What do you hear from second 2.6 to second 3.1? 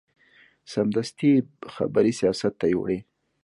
یوړې.